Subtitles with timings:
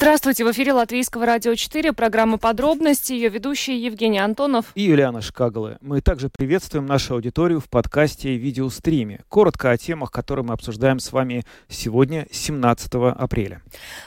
[0.00, 5.76] Здравствуйте, в эфире Латвийского радио 4, программа «Подробности», ее ведущие Евгений Антонов и Юлиана Шкагала.
[5.82, 9.20] Мы также приветствуем нашу аудиторию в подкасте и видеостриме.
[9.28, 13.60] Коротко о темах, которые мы обсуждаем с вами сегодня, 17 апреля.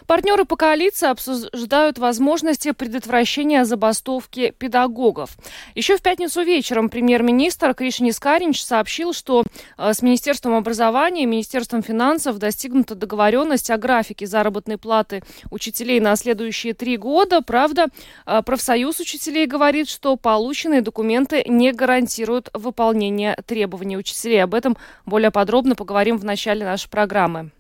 [0.07, 5.37] Партнеры по коалиции обсуждают возможности предотвращения забастовки педагогов.
[5.75, 9.43] Еще в пятницу вечером премьер-министр Кришни Скаринч сообщил, что
[9.77, 15.21] э, с Министерством образования и Министерством финансов достигнута договоренность о графике заработной платы
[15.51, 17.41] учителей учителей на следующие три года.
[17.41, 17.87] Правда,
[18.25, 24.43] а, профсоюз учителей говорит, что полученные документы не гарантируют выполнение требований учителей.
[24.43, 27.51] Об этом более подробно поговорим в начале нашей программы.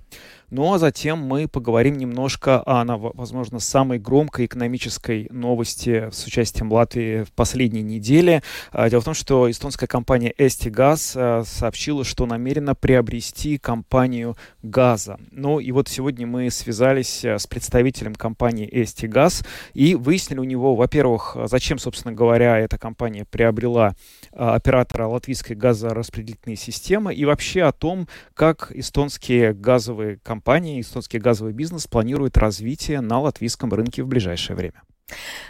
[0.55, 7.23] Ну а затем мы поговорим немножко о, возможно, самой громкой экономической новости с участием Латвии
[7.23, 8.43] в последней неделе.
[8.71, 15.19] А, дело в том, что эстонская компания Estigaz а, сообщила, что намерена приобрести компанию газа.
[15.31, 20.75] Ну и вот сегодня мы связались а, с представителем компании Estigaz и выяснили у него,
[20.75, 23.95] во-первых, зачем, собственно говоря, эта компания приобрела
[24.35, 31.53] оператора латвийской газораспределительной системы и вообще о том, как эстонские газовые компании компании эстонский газовый
[31.53, 34.81] бизнес планирует развитие на латвийском рынке в ближайшее время.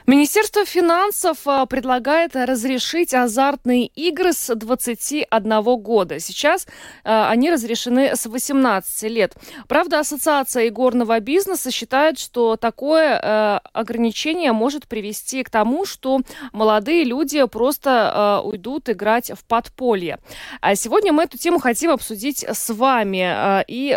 [0.06, 6.20] Министерство финансов а, предлагает разрешить азартные игры с 21 года.
[6.20, 6.68] Сейчас
[7.04, 9.34] э, они разрешены с 18 лет.
[9.70, 16.20] Правда, Ассоциация игорного бизнеса считает, что такое э, ограничение может привести к тому, что
[16.52, 20.20] молодые люди просто уйдут играть в подполье.
[20.60, 23.64] А сегодня мы эту тему хотим обсудить с вами.
[23.68, 23.90] И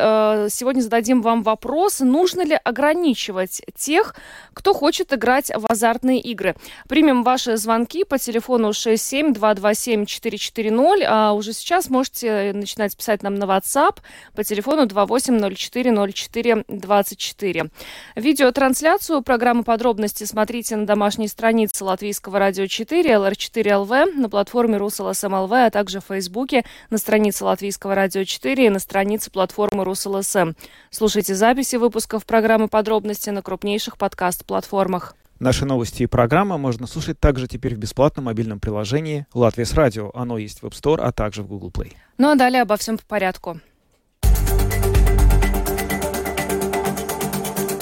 [0.51, 4.15] сегодня зададим вам вопрос, нужно ли ограничивать тех,
[4.53, 6.57] кто хочет играть в азартные игры.
[6.89, 13.99] Примем ваши звонки по телефону 67-227-440, а уже сейчас можете начинать писать нам на WhatsApp
[14.35, 17.71] по телефону 28040424.
[18.17, 25.71] Видеотрансляцию программы подробности смотрите на домашней странице Латвийского радио 4, LR4.lv, на платформе Rus.LSM.lv, а
[25.71, 30.53] также в Фейсбуке, на странице Латвийского радио 4 и на странице платформы РусЛСМ.
[30.91, 35.15] Слушайте записи выпусков программы подробности на крупнейших подкаст-платформах.
[35.39, 40.11] Наши новости и программы можно слушать также теперь в бесплатном мобильном приложении «Латвия с радио».
[40.15, 41.93] Оно есть в App Store, а также в Google Play.
[42.17, 43.61] Ну а далее обо всем по порядку.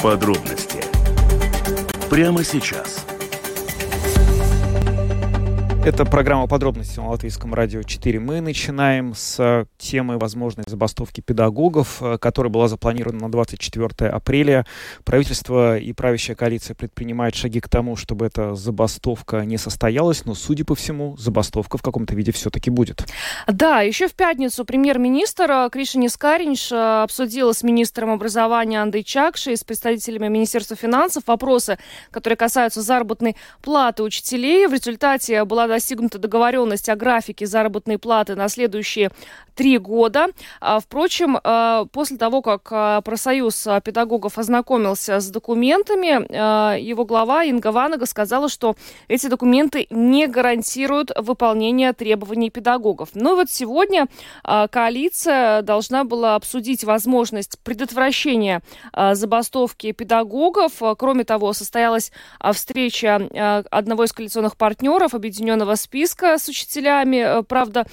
[0.02, 0.78] Подробности
[2.10, 3.06] прямо сейчас–
[5.86, 8.18] это программа подробности на Латвийском радио 4.
[8.18, 14.64] Мы начинаем с темы возможной забастовки педагогов, э, которая была запланирована на 24 апреля.
[15.04, 20.64] Правительство и правящая коалиция предпринимают шаги к тому, чтобы эта забастовка не состоялась, но, судя
[20.64, 23.04] по всему, забастовка в каком-то виде все-таки будет.
[23.46, 29.52] Да, еще в пятницу премьер-министр э, Кришини Скаринш э, обсудил с министром образования Андой Чакши
[29.52, 31.76] и с представителями Министерства финансов вопросы,
[32.10, 34.66] которые касаются заработной платы учителей.
[34.66, 39.10] В результате была достигнута договоренность о графике заработной платы на следующие
[39.54, 40.28] три года.
[40.60, 46.14] А, впрочем, а, после того, как а, профсоюз педагогов ознакомился с документами,
[46.80, 48.76] его глава Инга Ванага сказала, что
[49.08, 53.10] эти документы не гарантируют выполнение требований педагогов.
[53.14, 54.06] Ну вот сегодня
[54.42, 58.62] коалиция должна была обсудить возможность предотвращения
[59.12, 60.72] забастовки педагогов.
[60.98, 62.12] Кроме того, состоялась
[62.52, 67.42] встреча одного из коалиционных партнеров Объединенного списка с учителями.
[67.44, 67.86] Правда,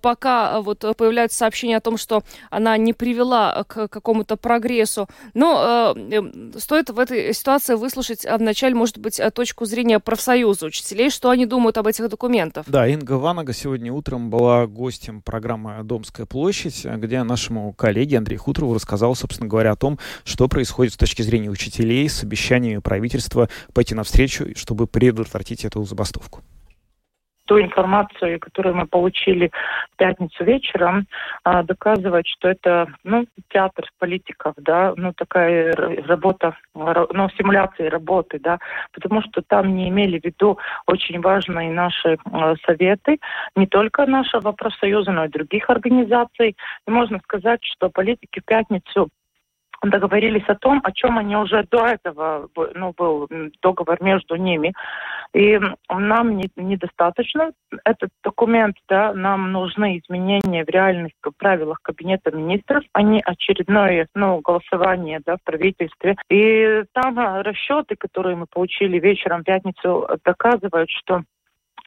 [0.00, 5.08] пока вот по появляются сообщения о том, что она не привела к какому-то прогрессу.
[5.32, 10.66] Но э, эм, стоит в этой ситуации выслушать вначале, может быть, э, точку зрения профсоюза
[10.66, 12.66] учителей, что они думают об этих документах.
[12.68, 18.74] Да, Инга Ванага сегодня утром была гостем программы «Домская площадь», где нашему коллеге Андрею Хутрову
[18.74, 23.94] рассказал, собственно говоря, о том, что происходит с точки зрения учителей с обещаниями правительства пойти
[23.94, 26.42] навстречу, чтобы предотвратить эту забастовку
[27.48, 29.50] ту информацию, которую мы получили
[29.94, 31.06] в пятницу вечером,
[31.44, 35.72] а, доказывает, что это ну, театр политиков, да, ну такая
[36.06, 38.58] работа, ну, симуляции работы, да,
[38.92, 43.18] потому что там не имели в виду очень важные наши а, советы,
[43.56, 46.54] не только нашего профсоюза, но и других организаций.
[46.86, 49.08] И можно сказать, что политики в пятницу
[49.82, 53.28] договорились о том, о чем они уже до этого, ну, был
[53.62, 54.72] договор между ними.
[55.34, 55.58] И
[55.88, 57.52] нам не, недостаточно
[57.84, 64.40] этот документ, да, нам нужны изменения в реальных правилах Кабинета министров, а не очередное, ну,
[64.40, 66.16] голосование, да, в правительстве.
[66.30, 71.22] И там расчеты, которые мы получили вечером в пятницу, доказывают, что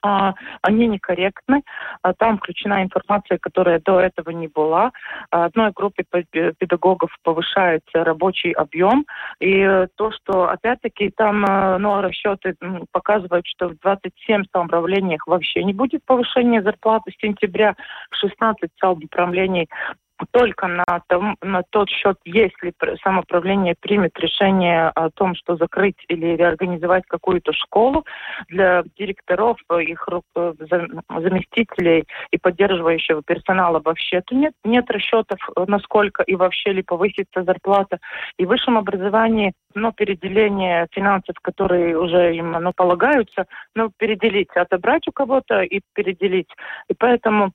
[0.01, 1.63] они некорректны.
[2.01, 4.92] А, там включена информация, которая до этого не была.
[5.30, 9.06] А, одной группе педагогов повышается рабочий объем.
[9.39, 11.42] И то, что опять-таки там
[11.81, 12.56] ну, расчеты
[12.92, 17.75] показывают, что в 27 самоуправлениях вообще не будет повышения зарплаты с сентября,
[18.09, 19.68] в 16 самоуправлений
[20.31, 22.73] только на, том, на тот счет, если
[23.03, 28.06] самоуправление примет решение о том, что закрыть или реорганизовать какую-то школу
[28.47, 30.53] для директоров, их э,
[31.09, 38.00] заместителей и поддерживающего персонала вообще-то нет, нет расчетов, э, насколько и вообще ли повысится зарплата.
[38.38, 43.45] И в высшем образовании но переделение финансов, которые уже им ну, полагаются,
[43.75, 46.50] ну, переделить, отобрать у кого-то и переделить.
[46.89, 47.51] И поэтому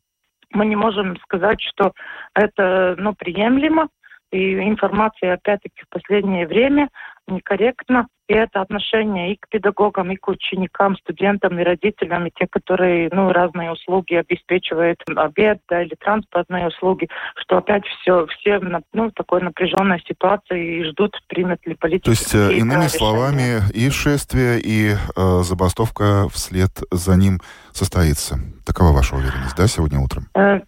[0.50, 1.92] мы не можем сказать, что
[2.34, 3.88] это ну, приемлемо.
[4.32, 6.88] И информация, опять-таки, в последнее время
[7.28, 8.06] некорректна.
[8.28, 13.08] И это отношение и к педагогам, и к ученикам, студентам, и родителям, и те, которые
[13.12, 18.58] ну, разные услуги обеспечивают, обед да, или транспортные услуги, что опять все, все
[18.92, 22.06] ну, в такой напряженной ситуации и ждут, примет ли политика.
[22.06, 22.88] То есть, э, иными решения.
[22.88, 24.96] словами, и шествие, и э,
[25.42, 27.40] забастовка вслед за ним
[27.70, 28.40] состоится.
[28.64, 30.26] Такова ваша уверенность, да, сегодня утром?
[30.34, 30.60] Э,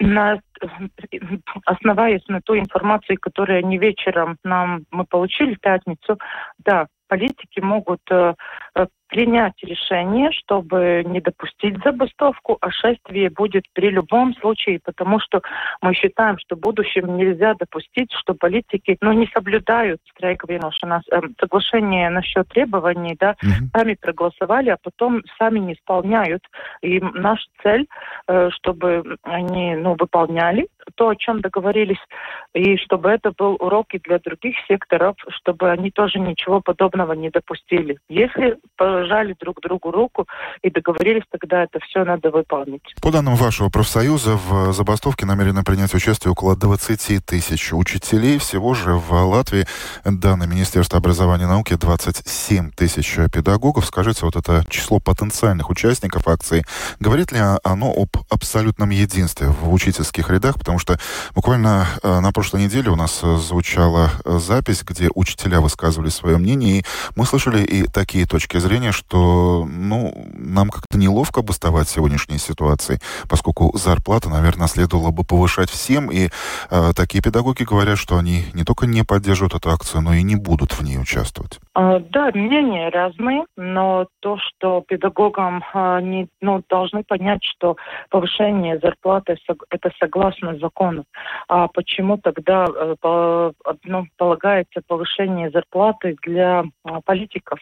[0.00, 0.40] на,
[1.66, 6.18] основаясь на той информации, которую они вечером нам мы получили в пятницу,
[6.58, 8.34] да, политики могут э,
[8.74, 15.40] э, принять решение, чтобы не допустить забастовку, а шествие будет при любом случае, потому что
[15.80, 21.02] мы считаем, что в будущем нельзя допустить, что политики ну, не соблюдают страйковые у нас
[21.12, 23.78] э, соглашение насчет требований, да, mm-hmm.
[23.78, 26.42] сами проголосовали, а потом сами не исполняют.
[26.82, 27.86] И наша цель,
[28.26, 30.73] э, чтобы они ну, выполняли aller.
[30.94, 31.98] То, о чем договорились,
[32.54, 37.30] и чтобы это был урок и для других секторов, чтобы они тоже ничего подобного не
[37.30, 37.98] допустили.
[38.08, 40.26] Если пожали друг другу руку
[40.62, 42.82] и договорились, тогда это все надо выполнить.
[43.02, 48.38] По данным вашего профсоюза, в забастовке намерены принять участие около 20 тысяч учителей.
[48.38, 49.66] Всего же в Латвии,
[50.04, 53.86] данные Министерства образования и науки, 27 тысяч педагогов.
[53.86, 56.64] Скажите, вот это число потенциальных участников акции,
[57.00, 60.58] говорит ли оно об абсолютном единстве в учительских рядах?
[60.58, 60.98] Потому что
[61.34, 66.84] буквально э, на прошлой неделе у нас звучала запись, где учителя высказывали свое мнение, и
[67.16, 73.00] мы слышали и такие точки зрения, что ну, нам как-то неловко бастовать в сегодняшней ситуации,
[73.28, 76.10] поскольку зарплата, наверное, следовало бы повышать всем.
[76.10, 76.28] И
[76.70, 80.36] э, такие педагоги говорят, что они не только не поддерживают эту акцию, но и не
[80.36, 81.58] будут в ней участвовать.
[81.74, 87.76] А, да, мнения разные, но то, что педагогам а, не, ну, должны понять, что
[88.10, 89.36] повышение зарплаты
[89.70, 91.04] это согласно закону.
[91.48, 93.50] А почему тогда э,
[93.84, 97.58] ну, полагается повышение зарплаты для а, политиков?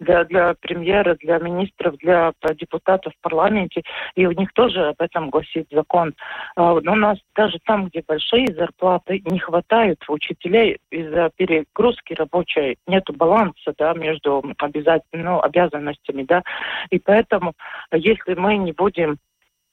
[0.00, 3.82] для, для премьера, для министров, для депутатов в парламенте,
[4.14, 6.14] и у них тоже об этом гласит закон.
[6.56, 12.76] А, но у нас даже там, где большие зарплаты, не хватает учителей из-за перегрузки рабочей,
[12.86, 16.24] нету баланса да, между обязательно, ну, обязанностями.
[16.24, 16.42] Да,
[16.90, 17.54] и поэтому,
[17.92, 19.16] если мы не будем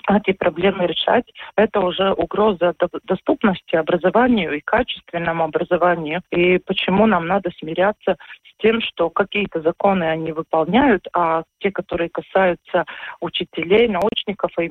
[0.09, 2.73] эти проблемы решать, это уже угроза
[3.03, 6.21] доступности образованию и качественному образованию.
[6.31, 12.09] И почему нам надо смиряться с тем, что какие-то законы они выполняют, а те, которые
[12.09, 12.85] касаются
[13.21, 14.69] учителей, научников и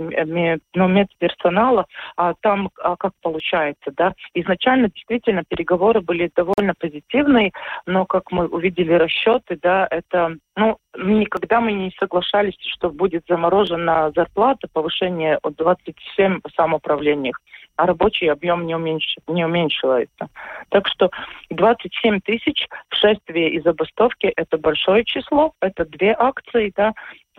[0.74, 4.12] ну, медперсонала, а там а как получается, да?
[4.34, 7.52] Изначально действительно переговоры были довольно позитивные,
[7.86, 14.12] но как мы увидели расчеты, да, это ну, никогда мы не соглашались, что будет заморожена
[14.14, 17.40] зарплата, повышение от 27 самоуправлениях,
[17.76, 19.16] а рабочий объем не, уменьш...
[19.28, 20.28] не уменьшивается.
[20.68, 21.10] Так что
[21.50, 26.92] 27 тысяч в шествии и забастовке– это большое число, это две акции, да,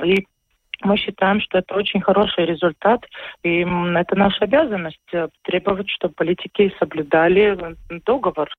[0.04, 0.25] и
[0.82, 3.06] мы считаем, что это очень хороший результат,
[3.44, 7.75] и это наша обязанность э, требовать, чтобы политики соблюдали
[8.06, 8.50] договор.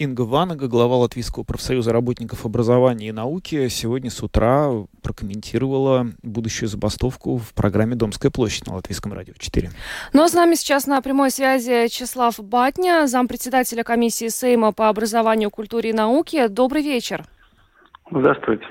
[0.00, 4.70] Инга Ванага, глава Латвийского профсоюза работников образования и науки, сегодня с утра
[5.02, 9.70] прокомментировала будущую забастовку в программе «Домская площадь» на Латвийском радио 4.
[10.14, 15.50] Ну а с нами сейчас на прямой связи Числав Батня, зампредседателя комиссии Сейма по образованию,
[15.50, 16.48] культуре и науке.
[16.48, 17.26] Добрый вечер.
[18.10, 18.66] Здравствуйте.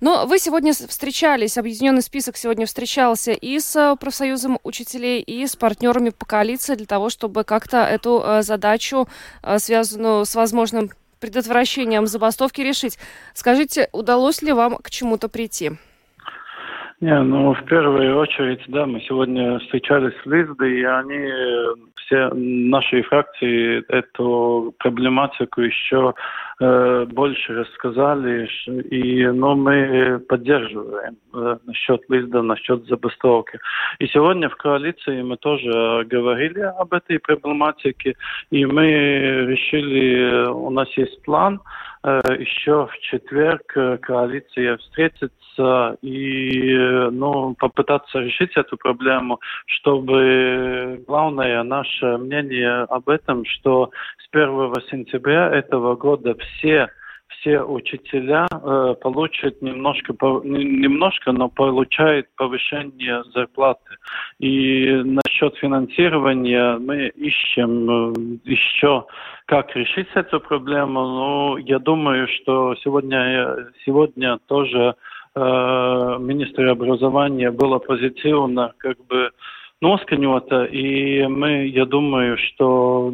[0.00, 5.56] Но вы сегодня встречались, объединенный список сегодня встречался и с э, профсоюзом учителей, и с
[5.56, 9.06] партнерами по коалиции для того, чтобы как-то эту э, задачу,
[9.42, 10.88] э, связанную с возможным
[11.20, 12.98] предотвращением забастовки, решить.
[13.34, 15.72] Скажите, удалось ли вам к чему-то прийти?
[17.00, 21.30] Не, ну, в первую очередь, да, мы сегодня встречались с Лиздой, и они,
[21.96, 26.14] все наши фракции, эту проблематику еще
[26.60, 28.48] больше рассказали,
[28.90, 33.60] и, ну, мы поддерживаем э, насчет Лизда, насчет забастовки.
[34.00, 38.16] И сегодня в коалиции мы тоже говорили об этой проблематике,
[38.50, 41.60] и мы решили, у нас есть план,
[42.02, 45.30] э, еще в четверг коалиция встретится
[46.02, 54.74] и ну, попытаться решить эту проблему, чтобы главное наше мнение об этом, что с 1
[54.90, 56.88] сентября этого года все
[57.40, 60.12] все учителя э, получат немножко,
[60.44, 63.96] немножко, но получают повышение зарплаты.
[64.38, 69.06] И насчет финансирования мы ищем э, еще,
[69.46, 71.00] как решить эту проблему.
[71.00, 74.94] Ну, я думаю, что сегодня, сегодня тоже
[75.40, 79.30] Э, министра образования было позитивно как бы
[79.80, 83.12] носканета, и мы, я думаю, что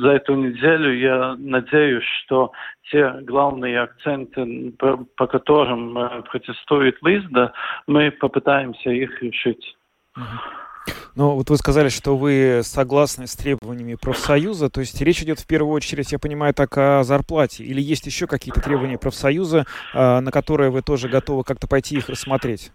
[0.00, 2.52] за эту неделю я надеюсь, что
[2.90, 7.52] те главные акценты, по, по которым э, протестует Лизда,
[7.86, 9.76] мы попытаемся их решить.
[10.16, 10.65] Uh-huh.
[11.14, 15.46] Ну, вот вы сказали, что вы согласны с требованиями профсоюза, то есть речь идет в
[15.46, 19.64] первую очередь, я понимаю, так о зарплате, или есть еще какие-то требования профсоюза,
[19.94, 22.72] а, на которые вы тоже готовы как-то пойти их рассмотреть?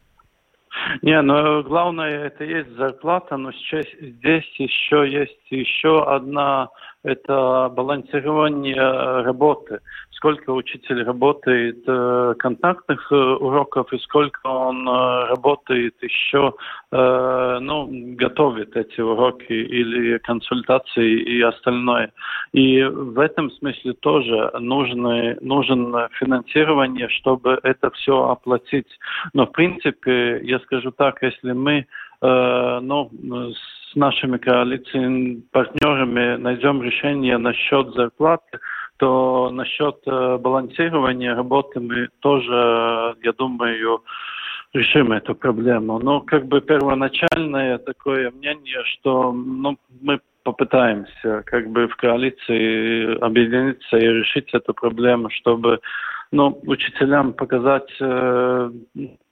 [1.02, 6.70] Не, но главное это есть зарплата, но сейчас здесь еще есть еще одна
[7.04, 9.80] это балансирование работы
[10.22, 16.54] сколько учитель работает э, контактных э, уроков и сколько он э, работает еще,
[16.92, 22.12] э, ну, готовит эти уроки или консультации и остальное.
[22.54, 29.00] И в этом смысле тоже нужно, нужен финансирование, чтобы это все оплатить.
[29.34, 31.88] Но, в принципе, я скажу так, если мы
[32.22, 33.10] э, ну,
[33.92, 38.60] с нашими коалиционными партнерами найдем решение насчет зарплаты,
[39.02, 44.04] то насчет э, балансирования работы мы тоже, я думаю,
[44.74, 45.98] решим эту проблему.
[45.98, 53.98] Но как бы первоначальное такое мнение, что ну, мы попытаемся как бы в коалиции объединиться
[53.98, 55.80] и решить эту проблему, чтобы
[56.32, 58.72] ну, учителям показать э,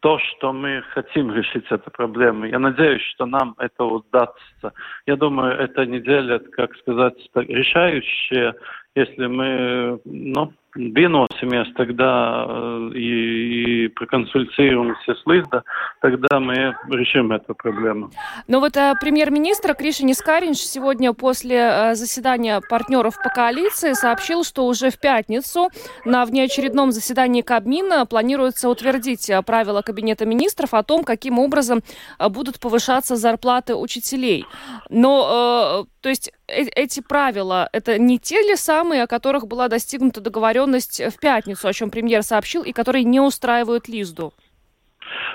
[0.02, 2.46] то, что мы хотим решить эту проблему.
[2.46, 4.74] Я надеюсь, что нам это удастся.
[5.06, 8.56] Я думаю, эта неделя, как сказать, решающая
[8.96, 15.64] если мы ну, vienosimies тогда э, и, и проконсультируемся с Лизда,
[16.02, 18.12] тогда мы решим эту проблему.
[18.48, 24.66] Но вот э, премьер-министр Кришини Скаринч сегодня после э, заседания партнеров по коалиции сообщил, что
[24.66, 25.70] уже в пятницу
[26.06, 31.82] на внеочередном заседании Кабмина планируется утвердить правила Кабинета министров о том, каким образом
[32.30, 34.46] будут повышаться зарплаты учителей.
[34.90, 40.22] Но, то есть э эти правила, это не те ли самые, о которых была достигнута
[40.22, 44.34] договоренность в пятницу, о чем премьер сообщил, и которые не устраивают Лизду?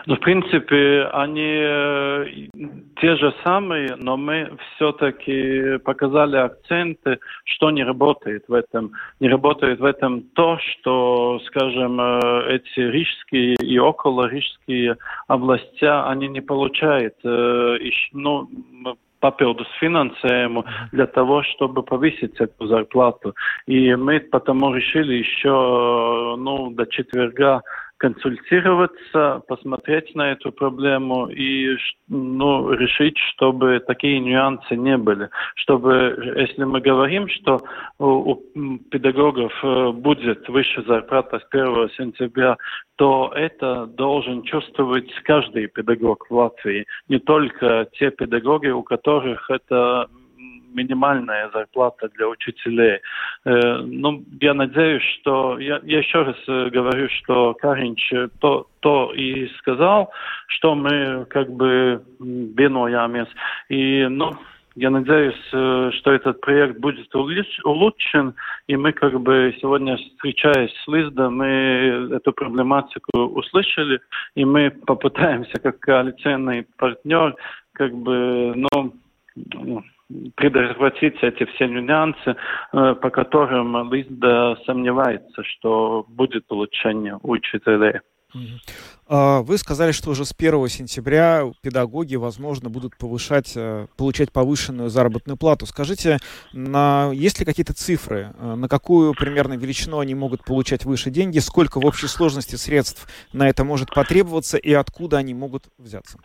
[0.07, 2.27] Ну, в принципе, они э,
[3.01, 8.93] те же самые, но мы все-таки показали акценты, что не работает в этом.
[9.21, 14.97] Не работает в этом то, что, скажем, э, эти рижские и около рижские
[15.29, 17.79] области, они не получают э,
[18.13, 18.49] ну,
[19.25, 23.35] papildus finansējumu для того, чтобы повысить эту зарплату.
[23.67, 27.63] И мы потому решили еще ну, до четверга
[28.05, 31.75] консультироваться, посмотреть на эту проблему и
[32.09, 35.31] ну, решить, чтобы такие нюансы не были.
[35.55, 37.63] Чтобы, если мы говорим, что
[37.99, 38.35] у,
[38.91, 42.59] педагогов э, будет выше зарплата с 1 сентября,
[42.97, 50.11] то это должен чувствовать каждый педагог в Латвии, не только те педагоги, у которых это
[50.75, 53.01] минимальная зарплата для учителей.
[53.45, 55.59] Э, ну, я надеюсь, что...
[55.59, 60.11] Я, я еще раз э, говорю, что Каринч то, то и сказал,
[60.49, 63.29] что мы как бы vienojāmies.
[63.69, 64.33] И, ну,
[64.77, 68.35] я надеюсь, э, что этот проект будет улучшен,
[68.67, 74.01] и мы как бы сегодня, встречаясь с Лиздом, мы эту проблематику услышали,
[74.35, 77.37] и мы попытаемся как коалиционный партнер
[77.73, 78.95] как бы, ну,
[80.37, 82.37] предотвратить эти все нюансы,
[82.73, 88.01] э, по которым Лизда сомневается, что будет улучшение учителей.
[89.07, 94.89] А, вы сказали, что уже с 1 сентября педагоги, возможно, будут повышать, э, получать повышенную
[94.89, 95.67] заработную плату.
[95.67, 96.19] Скажите,
[96.53, 101.39] на, есть ли какие-то цифры, э, на какую примерно величину они могут получать выше деньги,
[101.39, 106.19] сколько в общей сложности средств на это может потребоваться и откуда они могут взяться?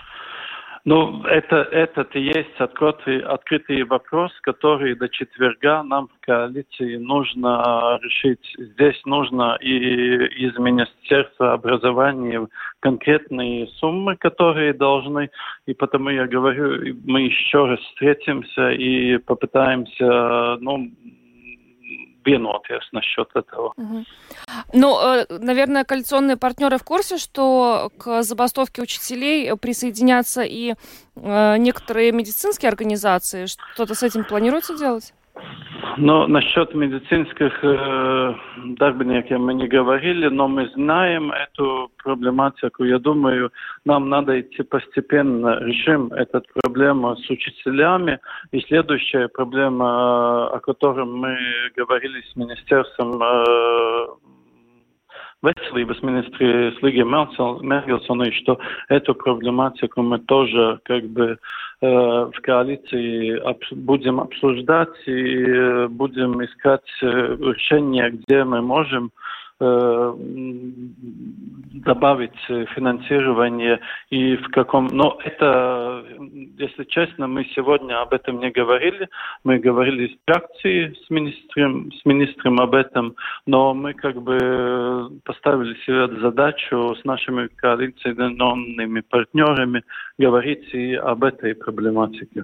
[0.85, 7.99] Ну, это, этот и есть открытый, открытый вопрос, который до четверга нам в коалиции нужно
[8.01, 8.55] решить.
[8.57, 12.47] Здесь нужно и из Министерства образования
[12.79, 15.29] конкретные суммы, которые должны,
[15.65, 20.89] и потому я говорю, мы еще раз встретимся и попытаемся, ну,
[22.25, 23.73] vienoties насчет этого.
[23.77, 24.05] Угу.
[24.73, 30.75] Ну, э, наверное, коалиционные партнеры в курсе, что к забастовке учителей присоединятся и
[31.15, 33.45] э, некоторые медицинские организации.
[33.45, 35.13] Что-то с этим планируется делать?
[35.97, 38.33] Но насчет медицинских э,
[38.77, 42.83] дарбинеков мы не говорили, но мы знаем эту проблематику.
[42.83, 43.51] Я думаю,
[43.85, 48.19] нам надо идти постепенно решим эту проблему с учителями.
[48.51, 51.37] И следующая проблема, о которой мы
[51.75, 54.07] говорили с Министерством э,
[55.43, 61.37] veselības министре Слиги Мергелсоной, что эту проблематику мы тоже как бы
[61.81, 63.39] в коалиции
[63.71, 69.11] будем обсуждать и будем искать решения, где мы можем
[71.79, 72.37] добавить
[72.75, 74.87] финансирование и в каком...
[74.87, 76.03] Но это,
[76.57, 79.09] если честно, мы сегодня об этом не говорили.
[79.43, 85.75] Мы говорили с фракцией, с министром, с министром об этом, но мы как бы поставили
[85.85, 89.83] себе задачу с нашими коалиционными партнерами
[90.19, 92.43] говорить и об этой проблематике.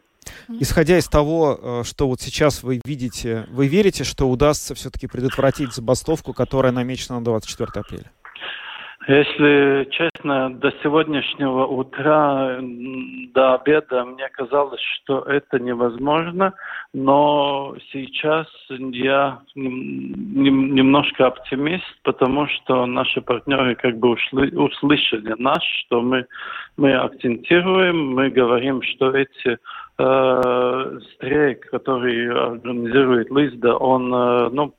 [0.59, 5.73] Исходя из того, э, что вот сейчас вы видите, вы верите, что удастся все-таки предотвратить
[5.73, 8.11] забастовку, которая намечена на 24 апреля?
[9.07, 16.55] Если честно, до сегодняшнего утра, до обеда, мне казалось, что это невозможно,
[16.91, 26.01] но сейчас я немножко оптимист, потому что наши партнеры как бы ушли, услышали нас, что
[26.01, 26.25] мы,
[26.75, 29.59] мы акцентируем, мы говорим, что эти
[29.99, 34.73] э, стрейк, который организует Лизда, он, э, ну,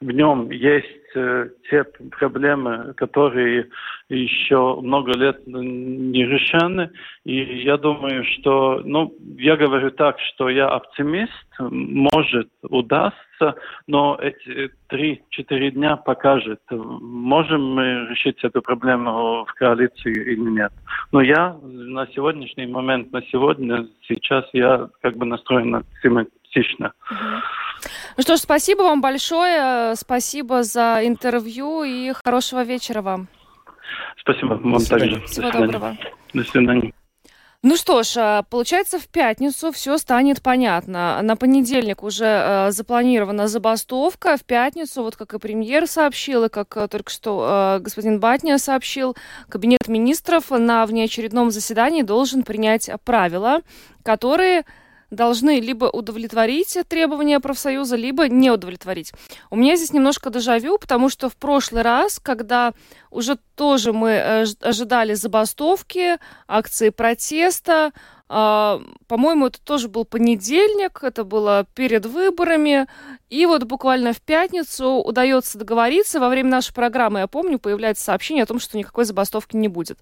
[0.00, 1.84] в нем есть э, те
[2.18, 3.68] проблемы, которые
[4.08, 6.90] еще много лет не решены.
[7.24, 13.54] И я думаю, что, ну, я говорю так, что я оптимист, может удастся,
[13.86, 20.72] но эти три-четыре дня покажет, можем мы решить эту проблему в коалиции или нет.
[21.12, 25.84] Но я на сегодняшний момент, на сегодня, сейчас я как бы настроен
[26.54, 26.92] оптимистично.
[28.16, 33.28] Ну что ж, спасибо вам большое, спасибо за интервью и хорошего вечера вам.
[34.20, 35.20] Спасибо вам также.
[35.26, 35.96] Всего До доброго.
[36.32, 36.92] До свидания.
[37.66, 41.20] Ну что ж, а, получается, в пятницу все станет понятно.
[41.22, 44.36] На понедельник уже э, запланирована забастовка.
[44.36, 48.58] В пятницу, вот как и премьер сообщил, и как э, только что э, господин Батня
[48.58, 49.16] сообщил,
[49.48, 53.62] Кабинет министров на внеочередном заседании должен принять правила,
[54.02, 54.64] которые
[55.14, 59.12] должны либо удовлетворить требования профсоюза, либо не удовлетворить.
[59.50, 62.72] У меня здесь немножко дежавю, потому что в прошлый раз, когда
[63.10, 67.92] уже тоже мы э, ожидали забастовки, акции протеста,
[68.26, 72.86] а, по-моему, это тоже был понедельник, это было перед выборами.
[73.28, 76.20] И вот буквально в пятницу удается договориться.
[76.20, 79.98] Во время нашей программы, я помню, появляется сообщение о том, что никакой забастовки не будет.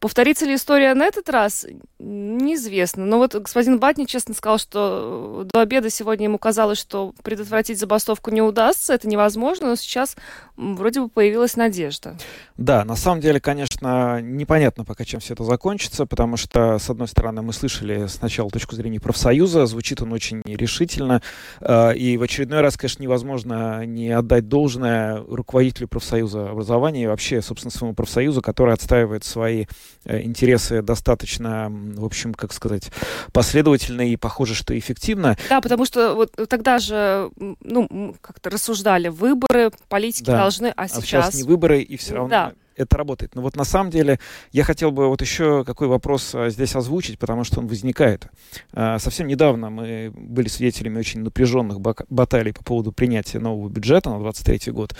[0.00, 1.66] Повторится ли история на этот раз,
[1.98, 3.04] неизвестно.
[3.04, 8.30] Но вот господин Батни честно сказал, что до обеда сегодня ему казалось, что предотвратить забастовку
[8.30, 10.16] не удастся, это невозможно, но сейчас
[10.56, 12.16] вроде бы появилась надежда.
[12.56, 17.06] Да, на самом деле, конечно, непонятно пока, чем все это закончится, потому что, с одной
[17.06, 21.20] стороны, мы слышали сначала точку зрения профсоюза, звучит он очень решительно,
[21.60, 27.42] э, и в очередной раз, конечно, невозможно не отдать должное руководителю профсоюза образования и вообще,
[27.42, 32.90] собственно, своему профсоюзу, который отстаивает свои Э, интересы достаточно, в общем, как сказать,
[33.32, 35.36] последовательно и похоже, что эффективно.
[35.48, 40.38] Да, потому что вот тогда же, ну, как-то рассуждали, выборы, политики да.
[40.38, 40.98] должны, а сейчас...
[40.98, 42.52] А сейчас не выборы, и все равно да.
[42.80, 43.34] Это работает.
[43.34, 44.18] Но вот на самом деле
[44.52, 48.26] я хотел бы вот еще какой вопрос а, здесь озвучить, потому что он возникает.
[48.72, 54.18] А, совсем недавно мы были свидетелями очень напряженных баталий по поводу принятия нового бюджета на
[54.18, 54.94] 23 год.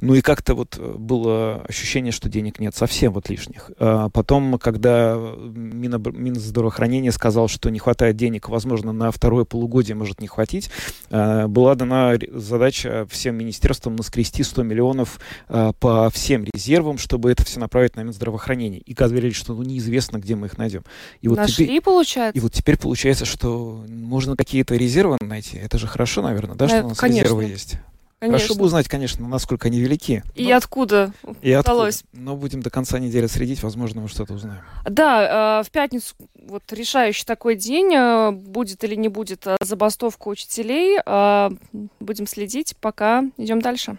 [0.00, 3.70] Ну и как-то вот было ощущение, что денег нет совсем вот лишних.
[3.78, 10.28] А потом, когда Минздравоохранения сказал, что не хватает денег, возможно, на второе полугодие может не
[10.28, 10.70] хватить,
[11.10, 15.18] была дана задача всем министерствам наскрести 100 миллионов
[15.48, 18.80] по всем резервам, чтобы это все направить на Минздравоохранение.
[18.80, 20.82] И говорили, что ну, неизвестно, где мы их найдем.
[21.20, 22.38] И вот Нашли, теперь, получается?
[22.38, 25.56] И вот теперь получается, что можно какие-то резервы найти.
[25.58, 27.22] Это же хорошо, наверное, да, что у нас конечно.
[27.24, 27.76] резервы есть?
[28.20, 28.38] Конечно.
[28.38, 30.22] Хорошо бы узнать, конечно, насколько они велики.
[30.34, 30.56] И но...
[30.56, 31.96] откуда и удалось.
[31.96, 32.22] Откуда.
[32.22, 34.62] Но будем до конца недели следить, возможно, мы что-то узнаем.
[34.88, 40.28] Да, э, в пятницу вот решающий такой день, э, будет или не будет э, забастовка
[40.28, 40.98] учителей.
[42.00, 43.98] Будем следить, пока идем дальше.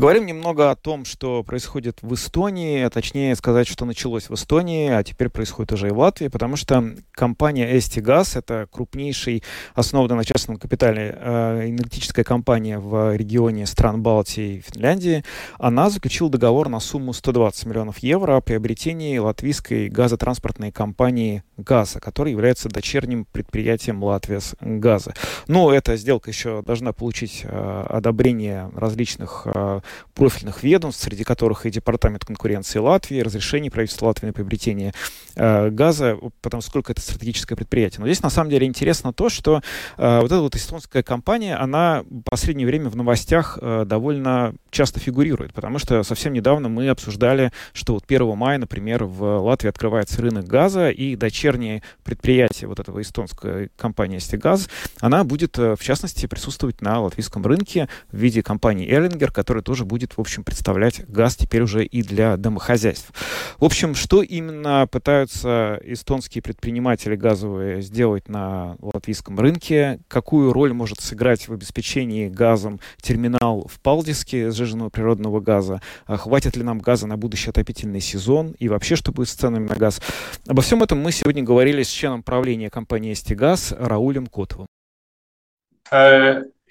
[0.00, 4.88] Поговорим немного о том, что происходит в Эстонии, а точнее сказать, что началось в Эстонии,
[4.88, 9.42] а теперь происходит уже и в Латвии, потому что компания Estigaz, это крупнейший,
[9.74, 15.22] основанная на частном капитале, э, энергетическая компания в регионе стран Балтии и Финляндии,
[15.58, 22.32] она заключила договор на сумму 120 миллионов евро о приобретении латвийской газотранспортной компании «Газа», которая
[22.32, 25.12] является дочерним предприятием Латвия газа.
[25.46, 29.82] Но эта сделка еще должна получить э, одобрение различных э,
[30.14, 34.92] профильных ведомств, среди которых и Департамент конкуренции Латвии, разрешение правительства Латвии на приобретение
[35.36, 38.00] э, газа, потому сколько это стратегическое предприятие.
[38.00, 39.62] Но здесь на самом деле интересно то, что
[39.96, 45.00] э, вот эта вот эстонская компания, она в последнее время в новостях э, довольно часто
[45.00, 50.20] фигурирует, потому что совсем недавно мы обсуждали, что вот 1 мая, например, в Латвии открывается
[50.22, 54.68] рынок газа, и дочернее предприятие вот этого эстонской компании «Стигаз»,
[55.00, 59.79] она будет, э, в частности, присутствовать на латвийском рынке в виде компании «Эллингер», которая тоже
[59.84, 63.12] будет, в общем, представлять газ теперь уже и для домохозяйств.
[63.58, 71.00] В общем, что именно пытаются эстонские предприниматели газовые сделать на латвийском рынке, какую роль может
[71.00, 77.06] сыграть в обеспечении газом терминал в Палдиске сжиженного природного газа, а хватит ли нам газа
[77.06, 80.00] на будущий отопительный сезон и вообще, что будет с ценами на газ.
[80.46, 84.66] Обо всем этом мы сегодня говорили с членом правления компании «Эстигаз» Раулем Котовым.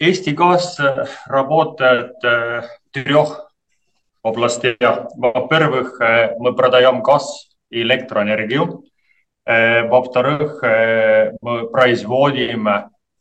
[0.00, 0.76] Eesti Gas
[1.26, 2.12] работает
[2.90, 3.50] трех
[4.22, 5.08] областях.
[5.16, 6.00] Во-первых,
[6.38, 8.84] мы продаем газ и электроэнергию.
[9.46, 10.62] Во-вторых,
[11.42, 12.68] мы производим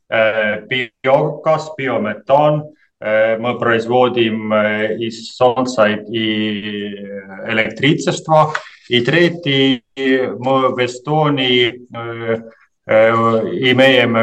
[0.09, 2.63] биогаз, биометан.
[2.99, 6.95] Мы производим из солнца и
[7.47, 8.53] электричество.
[8.87, 11.81] И третий, мы в Эстонии
[12.87, 14.13] имеем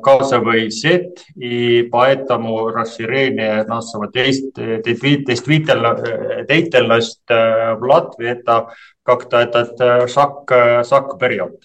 [0.00, 5.50] газовый сет, и поэтому расширение нашего действительность в
[7.84, 8.72] Латвии – это
[9.04, 10.50] как-то этот шаг,
[10.84, 11.62] шаг вперед.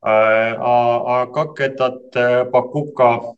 [0.00, 2.10] А, а как этот
[2.50, 3.34] покупка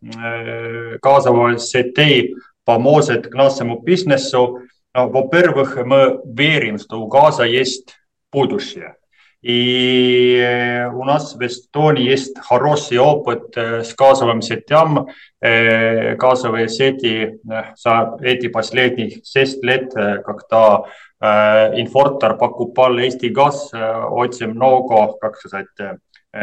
[1.03, 4.61] газового сетей поможет к нашему бизнесу?
[4.95, 7.97] Во-первых, мы верим, что у газа есть
[8.33, 8.95] будущее.
[9.43, 15.09] И у нас в Эстонии есть хороший опыт с газовым сетям.
[15.41, 17.39] Газовые сети
[17.77, 20.85] за эти последние шесть лет, когда
[21.21, 25.69] инфортор покупал Eesti газ, очень много, как сказать,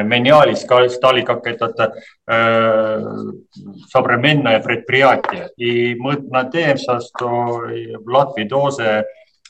[0.02, 1.80] менялись, стали как этот
[2.28, 3.04] э,
[3.90, 5.50] современное предприятие.
[5.58, 9.06] И мы надеемся, что в Латвии тоже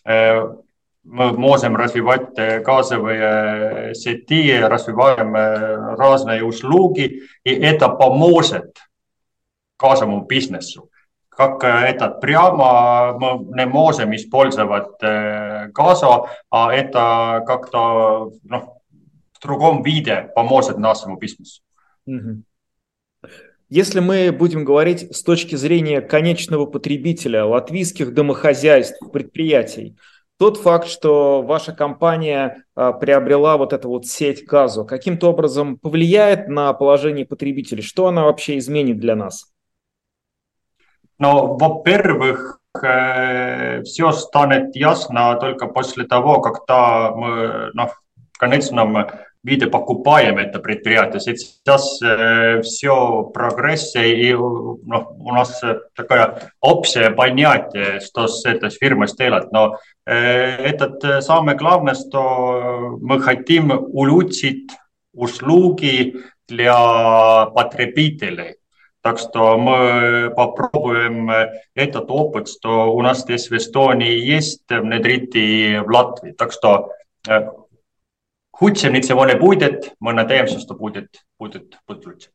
[0.05, 0.63] э, мы
[1.08, 8.76] можем развивать газовые сети, развиваем разные услуги, и это поможет
[9.78, 10.90] газовому бизнесу.
[11.28, 18.78] Как этот прямо мы не можем использовать газа, а это как-то ну,
[19.32, 21.62] в другом виде поможет нашему бизнесу.
[23.70, 29.96] Если мы будем говорить с точки зрения конечного потребителя, латвийских домохозяйств, предприятий,
[30.38, 36.48] тот факт, что ваша компания а, приобрела вот эту вот сеть газу, каким-то образом повлияет
[36.48, 37.82] на положение потребителей?
[37.82, 39.52] Что она вообще изменит для нас?
[41.18, 47.88] Ну, во-первых, э, все станет ясно только после того, когда мы ну,
[48.32, 48.96] в конечном
[49.43, 51.19] виды покупаем это предприятие.
[51.19, 55.61] Сейчас э, все прогресс, и ну, у нас
[55.95, 59.51] такое общее понятие, что с этой фирмой сделать.
[59.51, 64.71] Но э, этот самое главное, что мы хотим улучшить
[65.13, 66.15] услуги
[66.47, 68.55] для потребителей.
[69.01, 71.29] Так что мы попробуем
[71.75, 76.31] этот опыт, что у нас здесь в Эстонии есть, внедрить и в Латвии.
[76.31, 76.93] Так что
[78.60, 82.30] Худсенitsevone будет, мы надеемся, что будет, будет, будет лучше.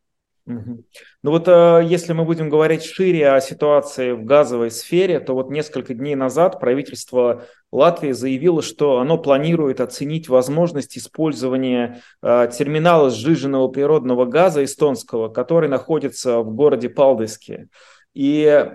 [0.45, 0.83] Ну
[1.23, 5.93] вот э, если мы будем говорить шире о ситуации в газовой сфере, то вот несколько
[5.93, 14.25] дней назад правительство Латвии заявило, что оно планирует оценить возможность использования э, терминала сжиженного природного
[14.25, 17.69] газа эстонского, который находится в городе Палдыске.
[18.13, 18.69] И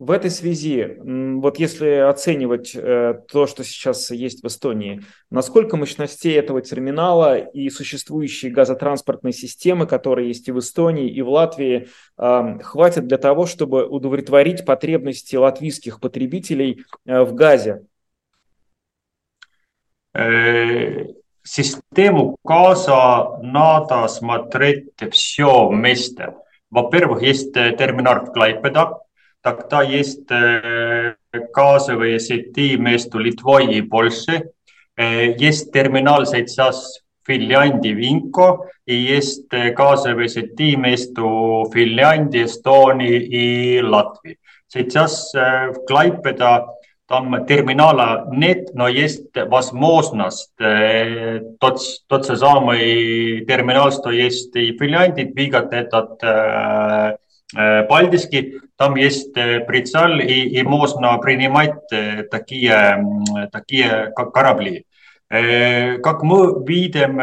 [0.00, 6.32] в этой связи, вот если оценивать э, то, что сейчас есть в Эстонии, насколько мощностей
[6.38, 12.58] этого терминала и существующие газотранспортные системы, которые есть и в Эстонии, и в Латвии, э,
[12.62, 17.82] хватит для того, чтобы удовлетворить потребности латвийских потребителей э, в газе?
[21.42, 26.34] Систему газа надо смотреть все вместе.
[26.70, 28.98] Во-первых, есть терминал в Клайпеда,
[29.41, 30.29] Тогда есть
[31.53, 34.45] газовые сети между Литвой и Польшей.
[34.97, 44.39] Есть терминал сейчас в Финляндии Винко и есть газовые сети между Финляндией, Эстонией и Латвией.
[44.67, 46.67] Сейчас в Клайпеда
[47.07, 54.79] там терминала нет, но есть возможность тот, тот же самый терминал, что есть и в
[54.79, 56.19] Финляндии, двигать этот
[57.55, 61.75] Paldiski, там есть прицел и, и можно принимать
[62.31, 63.03] такие,
[63.51, 64.85] такие корабли.
[65.27, 67.19] Как мы видим,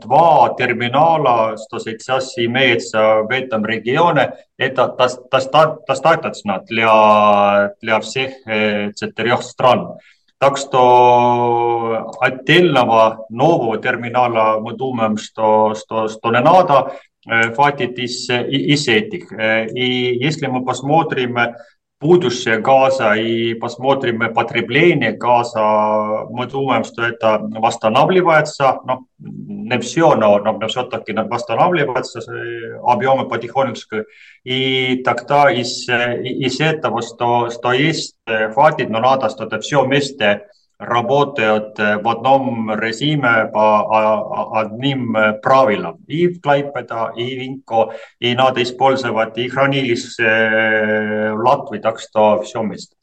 [0.00, 4.88] два терминала, что сейчас имеется в этом регионе, это
[5.86, 8.32] достаточно для, для всех
[8.94, 9.98] четырех стран.
[10.38, 16.94] Так что отдельного нового терминала мы думаем, что, что, что не надо
[17.26, 19.32] хватит из, из этих.
[19.74, 21.38] И если мы посмотрим
[22.02, 28.80] будущее газа и посмотрим потребление газа, мы думаем, что это восстанавливается.
[28.84, 32.20] Ну, не все, но, но все-таки восстанавливается
[32.84, 33.98] объемы потихонечку.
[34.42, 40.48] И тогда из, из этого, что, что есть, хватит, но надо что-то все вместе
[40.79, 46.03] работают в одном режиме по одним правилам.
[46.07, 52.61] И в Клайпеда, и Винко, и надо использовать и хранилище в Латвии, так что все
[52.61, 52.95] вместе.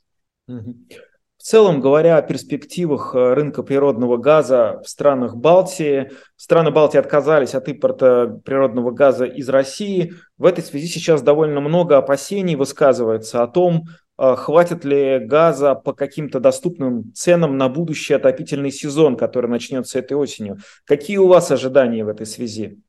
[1.45, 7.69] В целом, говоря о перспективах рынка природного газа в странах Балтии, страны Балтии отказались от
[7.69, 10.15] импорта природного газа из России.
[10.39, 15.93] В этой связи сейчас довольно много опасений высказывается о том, а, хватит ли газа по
[15.93, 20.59] каким-то доступным ценам на будущий отопительный сезон, который начнется этой осенью.
[20.85, 22.81] Какие у вас ожидания в этой связи?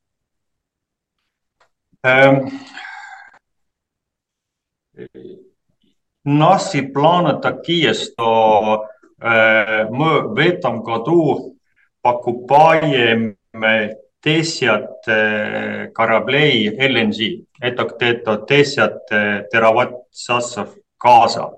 [2.03, 2.51] Эм...
[6.23, 8.87] Наши планы такие, что
[9.19, 11.57] э, мы в этом году
[12.01, 13.37] покупаем
[14.23, 17.45] 10 э, кораблей LNG.
[17.59, 18.79] Это где-то 10
[19.11, 21.50] э, тераватт-часов газа.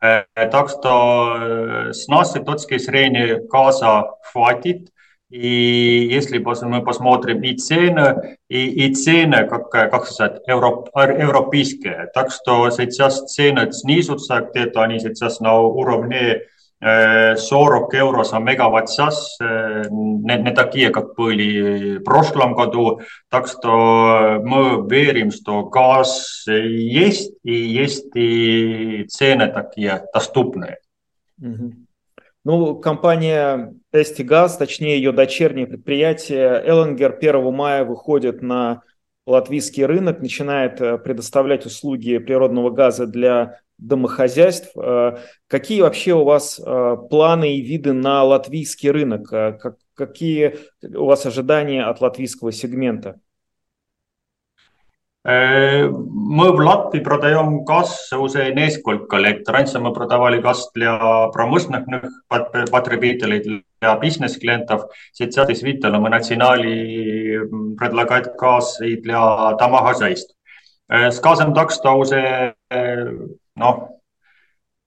[0.00, 4.88] Так что с нашей точки зрения газа хватит.
[5.30, 12.10] И если мы посмотрим и цены, и, и цены, как, как сказать, европ, европейские.
[12.12, 16.42] Так что сейчас цены снизятся, где-то они сейчас на уровне
[16.79, 23.01] 40 евро за мегаватт-час, не, не такие, как были в прошлом году.
[23.29, 30.77] Так что мы верим, что газ есть, и есть и цены такие доступные.
[32.43, 38.83] Ну, компания Эстигаз, точнее ее дочернее предприятие Эллингер 1 мая выходит на
[39.25, 44.75] латвийский рынок, начинает предоставлять услуги природного газа для домохозяйств.
[44.75, 49.31] Э, какие вообще у вас э, планы и виды на латвийский рынок?
[49.31, 49.59] Э,
[49.93, 53.19] какие у вас ожидания от латвийского сегмента?
[55.29, 59.49] Мы в Латвии продаем газ уже несколько лет.
[59.49, 61.83] Раньше мы продавали газ для промышленных
[62.29, 64.83] потребителей, для бизнес-клиентов.
[65.11, 67.39] Сейчас действительно мы начинали
[67.75, 70.33] предлагать газ и для домохозяйств.
[71.11, 72.55] Скажем так, что уже
[73.56, 73.88] noh,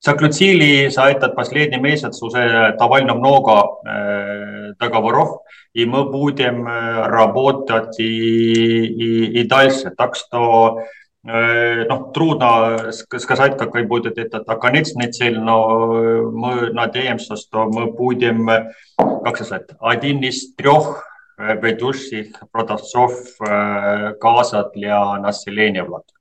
[0.00, 3.52] заключили за этот последний месяц уже довольно много
[3.84, 5.40] э, договоров,
[5.72, 9.90] и мы будем э, работать и, и, и дальше.
[9.90, 10.82] Так что
[11.26, 18.48] э, ну, трудно сказать, какой будет этот конечный цель, но мы надеемся, что мы будем,
[18.96, 21.04] как сказать, один из трех
[21.38, 26.16] ведущих продавцов газа для населения в Латвии.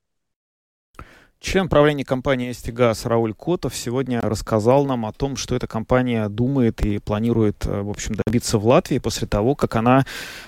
[1.41, 6.85] Член правления компании «Эстигаз» Рауль Котов сегодня рассказал нам о том, что эта компания думает
[6.85, 10.05] и планирует, э, в общем, добиться в Латвии после того, как она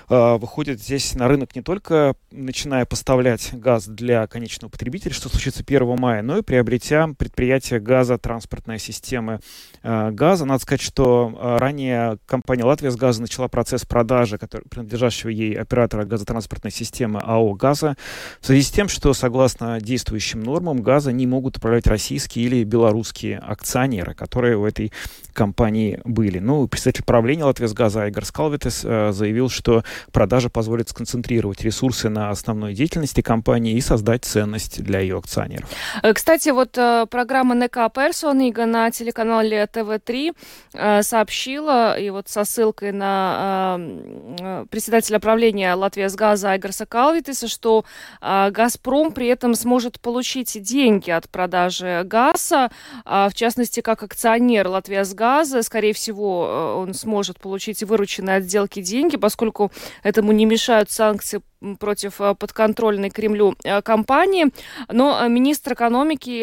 [0.07, 5.63] э, выходит здесь на рынок не только начиная поставлять газ для конечного потребителя, что случится
[5.65, 9.39] 1 мая, но и приобретя предприятие газа, транспортной системы
[9.81, 10.45] э, газа.
[10.45, 15.55] Надо сказать, что э, ранее компания «Латвия с газа» начала процесс продажи который, принадлежащего ей
[15.55, 17.97] оператора газотранспортной системы АО «Газа»
[18.41, 23.39] в связи с тем, что, согласно действующим нормам, газа не могут управлять российские или белорусские
[23.39, 24.91] акционеры, которые у этой
[25.33, 26.39] компании были.
[26.39, 32.73] Ну, представитель правления Латвийсгаза Игорь Скалвитес э, заявил, что продажа позволит сконцентрировать ресурсы на основной
[32.73, 35.69] деятельности компании и создать ценность для ее акционеров.
[36.01, 42.91] Э, кстати, вот э, программа НК Персонига на телеканале ТВ-3 сообщила, и вот со ссылкой
[42.91, 43.79] на
[44.69, 47.85] председателя правления Латвийсгаза Игорса Калвитеса, что
[48.21, 52.69] Газпром при этом сможет получить деньги от продажи газа,
[53.05, 58.43] в частности, как акционер Латвия с газа, скорее всего, э, он сможет получить вырученные от
[58.43, 59.71] сделки деньги, поскольку
[60.03, 61.41] этому не мешают санкции
[61.79, 64.47] против э, подконтрольной Кремлю э, компании.
[64.91, 66.41] Но министр экономики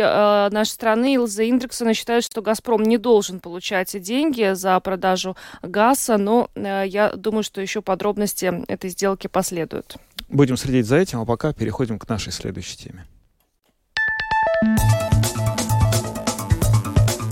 [0.50, 6.48] нашей страны Илза Индриксона считает, что «Газпром» не должен получать деньги за продажу газа, но
[6.54, 9.96] я думаю, что еще подробности этой сделки последуют.
[10.30, 13.04] Будем следить за этим, а пока переходим к нашей следующей теме.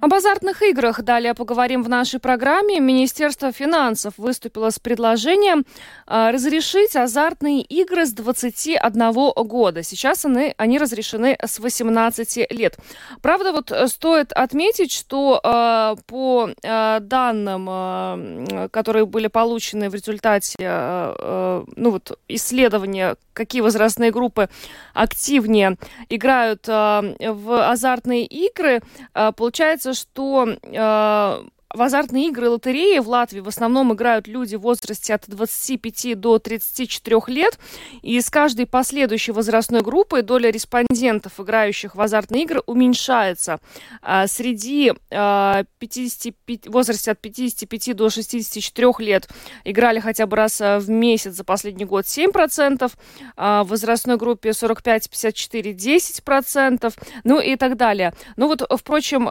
[0.00, 2.78] Об азартных играх далее поговорим в нашей программе.
[2.78, 5.66] Министерство финансов выступило с предложением
[6.06, 9.82] э, разрешить азартные игры с 21 года.
[9.82, 12.78] Сейчас они, они разрешены с 18 лет.
[13.22, 20.56] Правда, вот э, стоит отметить, что э, по э, данным, которые были получены в результате
[20.58, 24.48] ну вот, исследования, какие возрастные группы
[24.94, 25.76] активнее
[26.08, 28.80] играют в азартные игры,
[29.12, 31.44] получается, что э,
[31.74, 36.18] в азартные игры и лотереи в Латвии в основном играют люди в возрасте от 25
[36.18, 37.58] до 34 лет.
[38.02, 43.60] И с каждой последующей возрастной группой доля респондентов, играющих в азартные игры, уменьшается.
[44.02, 49.28] А среди 55, в возрасте от 55 до 64 лет
[49.64, 52.90] играли хотя бы раз в месяц за последний год 7%,
[53.36, 58.14] а в возрастной группе 45-54 10%, ну и так далее.
[58.36, 59.28] Ну вот, впрочем,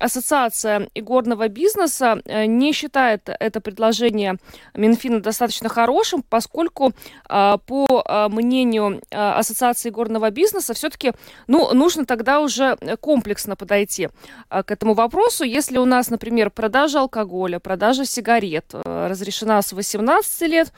[0.00, 4.36] Ассоциация игорного бизнеса э, не считает это предложение
[4.74, 6.92] Минфина достаточно хорошим, поскольку,
[7.28, 11.12] а, по а, мнению а, Ассоциации игорного бизнеса, все-таки
[11.46, 14.08] ну, нужно тогда уже комплексно подойти
[14.48, 15.44] к этому вопросу.
[15.44, 20.74] Если у нас, например, продажа алкоголя, продажа сигарет э, разрешена с 18 лет, а,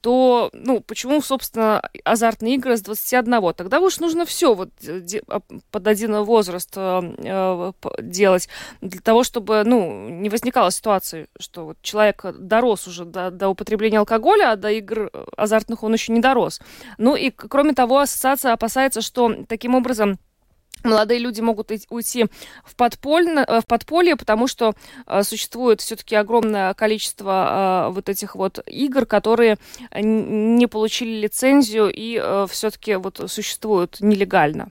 [0.00, 3.52] то, ну, почему, собственно, азартные игры с 21?
[3.54, 4.70] Тогда уж нужно все вот
[5.28, 8.48] а, под один возраст а, делать
[8.80, 13.98] для того, чтобы, ну, не возникала ситуации, что вот человек дорос уже до, до употребления
[13.98, 16.60] алкоголя, а до игр азартных он еще не дорос.
[16.96, 20.18] Ну и, кроме того, ассоциация опасается, что таким образом
[20.84, 22.26] молодые люди могут уйти
[22.64, 24.74] в, подпольно, э, в подполье, потому что
[25.06, 29.58] э, существует все-таки огромное количество э, вот этих вот игр, которые
[29.94, 34.70] не получили лицензию и все-таки вот существуют нелегально.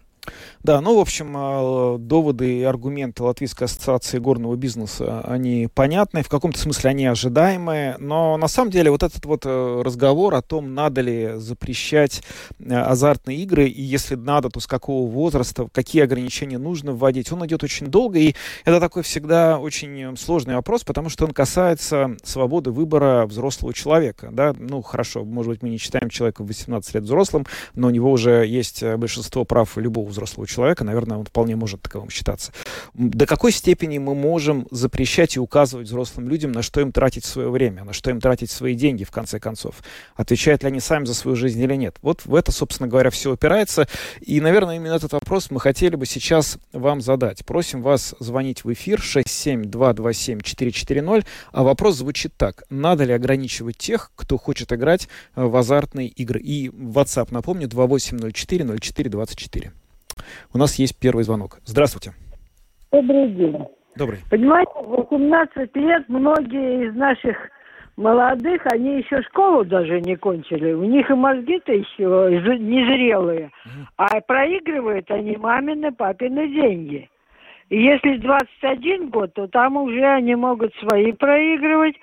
[0.67, 6.27] Да, ну, в общем, а, доводы и аргументы Латвийской ассоциации горного бизнеса, они понятны, в
[6.27, 10.73] каком-то смысле они ожидаемые, но на самом деле вот этот вот э, разговор о том,
[10.73, 12.21] надо ли запрещать
[12.59, 17.45] э, азартные игры, и если надо, то с какого возраста, какие ограничения нужно вводить, он
[17.45, 22.71] идет очень долго, и это такой всегда очень сложный вопрос, потому что он касается свободы
[22.71, 27.03] выбора взрослого человека, да, ну, хорошо, может быть, мы не считаем человека в 18 лет
[27.05, 31.55] взрослым, но у него уже есть э, большинство прав любого взрослого человека, наверное, он вполне
[31.55, 32.51] может таковым считаться.
[32.93, 37.49] До какой степени мы можем запрещать и указывать взрослым людям, на что им тратить свое
[37.49, 39.75] время, на что им тратить свои деньги, в конце концов?
[40.15, 41.97] Отвечают ли они сами за свою жизнь или нет?
[42.01, 43.87] Вот в это, собственно говоря, все опирается.
[44.21, 47.45] И, наверное, именно этот вопрос мы хотели бы сейчас вам задать.
[47.45, 52.63] Просим вас звонить в эфир 67227-440, а вопрос звучит так.
[52.69, 56.39] Надо ли ограничивать тех, кто хочет играть в азартные игры?
[56.39, 59.71] И WhatsApp, напомню, 2804-0424.
[60.53, 61.59] У нас есть первый звонок.
[61.65, 62.13] Здравствуйте.
[62.91, 63.57] Добрый день.
[63.95, 64.19] Добрый.
[64.29, 67.35] Понимаете, 18 лет многие из наших
[67.97, 70.71] молодых, они еще школу даже не кончили.
[70.71, 73.51] У них и мозги-то еще незрелые.
[73.97, 77.09] А проигрывают они мамины, папины деньги.
[77.69, 81.95] И если 21 год, то там уже они могут свои проигрывать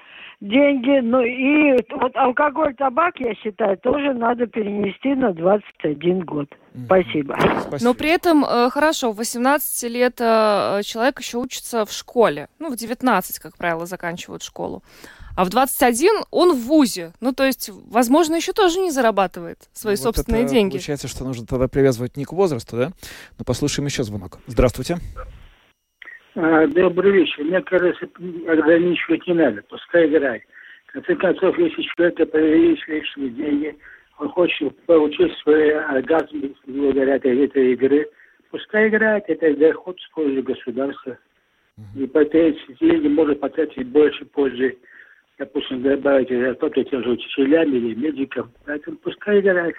[0.45, 1.01] деньги.
[1.01, 6.49] Ну и вот алкоголь, табак, я считаю, тоже надо перенести на 21 год.
[6.84, 7.36] Спасибо.
[7.38, 7.78] Спасибо.
[7.80, 12.49] Но при этом, э, хорошо, в 18 лет э, человек еще учится в школе.
[12.59, 14.82] Ну, в 19, как правило, заканчивают школу.
[15.36, 17.12] А в 21 он в ВУЗе.
[17.20, 20.72] Ну, то есть, возможно, еще тоже не зарабатывает свои Вот собственные это деньги.
[20.72, 22.92] Получается, что нужно тогда привязывать не к возрасту, да?
[23.38, 24.38] Но послушаем еще звонок.
[24.47, 24.99] Здравствуйте.
[25.16, 25.22] А,
[26.35, 27.45] Добрый вечер.
[27.45, 28.09] Мне кажется,
[28.49, 29.62] ограничивать не надо.
[29.68, 30.43] Пускай играет.
[30.87, 33.76] В конце концов, если человек появились лишние деньги,
[34.18, 38.09] он хочет получить свой оргазм благодаря этой, игры,
[38.51, 41.18] пускай играет, это доход с пользы государства.
[41.97, 44.76] И по эти деньги может потратить больше пользы,
[45.39, 48.51] допустим, добавить зарплату тем же учителям или медикам.
[48.66, 49.74] Поэтому пускай играет.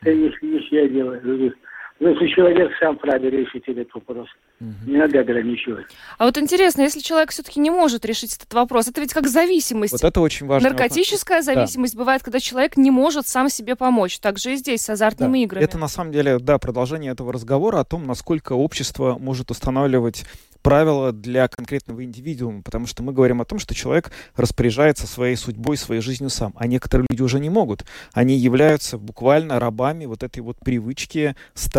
[0.00, 1.54] Это если не я делаю.
[2.00, 4.28] Если человек сам вправе решить этот вопрос.
[4.60, 5.86] Не надо ограничивать.
[6.16, 9.92] А вот интересно, если человек все-таки не может решить этот вопрос, это ведь как зависимость.
[9.92, 10.70] Вот это очень важно.
[10.70, 14.20] Наркотическая зависимость бывает, когда человек не может сам себе помочь.
[14.20, 15.44] Так же и здесь с азартными Да.
[15.44, 15.64] играми.
[15.64, 20.24] Это на самом деле, да, продолжение этого разговора о том, насколько общество может устанавливать
[20.62, 25.76] правила для конкретного индивидуума, потому что мы говорим о том, что человек распоряжается своей судьбой,
[25.76, 27.84] своей жизнью сам, а некоторые люди уже не могут.
[28.12, 31.36] Они являются буквально рабами вот этой вот привычки,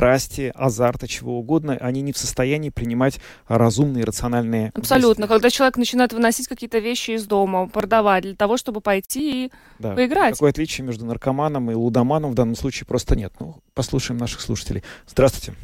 [0.10, 1.78] страсти, азарта, чего угодно.
[1.80, 5.08] Они не в состоянии принимать разумные, рациональные Абсолютно.
[5.24, 5.28] действия.
[5.28, 9.94] Когда человек начинает выносить какие-то вещи из дома, продавать для того, чтобы пойти и Да.
[9.94, 10.34] поиграть.
[10.34, 13.34] Какое отличие между наркоманом и лудоманом в данном случае просто нет.
[13.40, 14.84] Ну, послушаем наших слушателей.
[15.06, 15.58] Здравствуйте.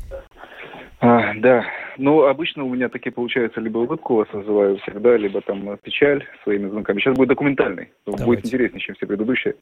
[1.00, 1.64] А, да.
[1.98, 5.78] Ну, обычно у меня такие получаются, либо улыбку у вас вызываю всегда, либо там э,
[5.82, 7.00] печаль своими звонками.
[7.00, 7.92] Сейчас будет документальный.
[8.06, 8.26] Давайте.
[8.26, 9.56] Будет интереснее, чем все предыдущие.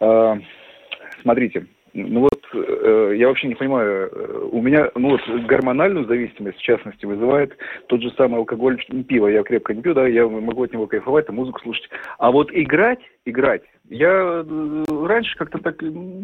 [0.00, 0.36] А,
[1.22, 6.58] смотрите, ну вот э, я вообще не понимаю, э, у меня, ну вот гормональную зависимость,
[6.58, 9.28] в частности, вызывает тот же самый алкоголь, пиво.
[9.28, 11.88] Я крепко не пью, да, я могу от него кайфовать, там музыку слушать.
[12.18, 15.82] А вот играть, играть, я э, раньше как-то так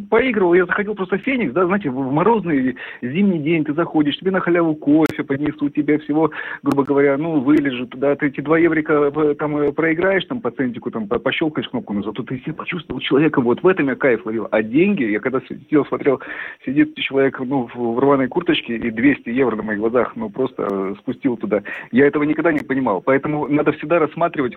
[0.08, 4.30] поигрывал, я заходил просто в Феникс, да, знаете, в морозный зимний день ты заходишь, тебе
[4.30, 6.30] на халяву кофе поднесут, тебе всего,
[6.62, 10.50] грубо говоря, ну, вылежут, да, ты эти два еврика э, там э, проиграешь, там, по
[10.50, 13.94] центику, там, по- пощелкаешь кнопку, но зато ты себя почувствовал человеком, вот в этом я
[13.94, 14.48] кайф ловил.
[14.50, 16.20] А деньги, я когда сидел, смотрел,
[16.64, 21.36] сидит человек, ну, в, рваной курточке и 200 евро на моих глазах, ну, просто спустил
[21.36, 21.62] туда.
[21.92, 24.56] Я этого никогда не понимал, поэтому надо всегда рассматривать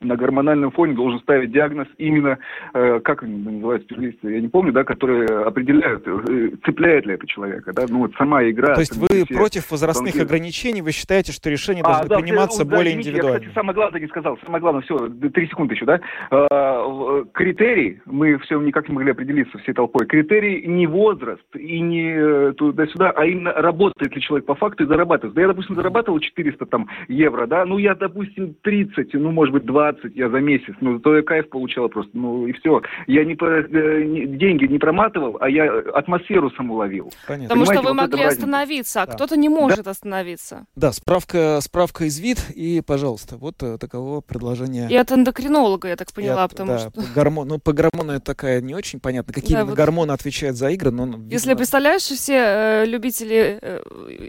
[0.00, 2.38] на гормональном фоне должен ставить диагноз именно,
[2.72, 7.26] э, как они называются специалисты, я не помню, да, которые определяют, э, цепляет ли это
[7.26, 8.74] человека, да, ну вот сама игра.
[8.74, 12.18] То есть вы все против возрастных тонкие- ограничений, вы считаете, что решения а, должны да,
[12.18, 13.34] приниматься э, да, более извините, индивидуально?
[13.34, 14.38] Я, кстати, самое главное не сказал.
[14.42, 16.00] Самое главное, все, три секунды еще, да?
[16.30, 20.06] А, в- критерий, мы все никак не могли определиться всей толпой.
[20.06, 24.86] Критерий не возраст и не э, туда-сюда, а именно работает ли человек по факту и
[24.86, 25.34] зарабатывает.
[25.34, 29.66] Да я, допустим, зарабатывал 400 там, евро, да, ну я, допустим, 30, ну, может быть,
[29.66, 32.82] 20 я за месяц, ну, зато я кайф получал просто, ну, и все.
[33.06, 37.12] Я не, по- э, не- деньги не проматывал, а я атмосферу саму ловил.
[37.26, 37.48] Понятно.
[37.48, 39.12] Потому что вы вот могли остановиться, а Да.
[39.14, 40.66] кто-то не может остановиться.
[40.76, 44.88] Да, справка, справка из вид, и, пожалуйста, вот э, таково предложение.
[44.90, 46.90] И от эндокринолога, я так И поняла, от- потому да, что...
[46.90, 50.56] по гормон- ну, по гормону это такая не очень понятно, какие Да, вот- гормоны отвечают
[50.56, 51.04] за игры, но...
[51.06, 53.80] видимо, Если представляешь, все э, любители э,